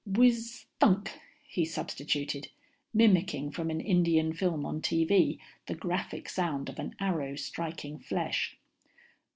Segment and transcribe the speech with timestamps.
[0.09, 1.09] "Wizz_thunk_,"
[1.47, 2.47] he substituted,
[2.91, 8.57] mimicking from an Indian film on TV the graphic sound of an arrow striking flesh.